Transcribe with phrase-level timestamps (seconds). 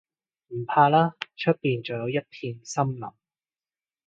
[0.47, 3.01] 唔怕啦，出面仲有一片森林